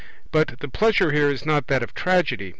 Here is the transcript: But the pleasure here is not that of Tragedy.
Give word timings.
But 0.31 0.59
the 0.61 0.67
pleasure 0.67 1.11
here 1.11 1.29
is 1.29 1.45
not 1.45 1.67
that 1.67 1.83
of 1.83 1.93
Tragedy. 1.93 2.49